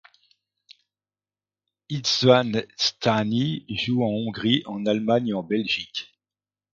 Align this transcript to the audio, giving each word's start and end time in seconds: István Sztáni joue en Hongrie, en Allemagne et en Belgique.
István 1.89 2.65
Sztáni 2.75 3.63
joue 3.69 4.03
en 4.05 4.09
Hongrie, 4.11 4.61
en 4.65 4.85
Allemagne 4.87 5.27
et 5.29 5.33
en 5.33 5.43
Belgique. 5.43 6.09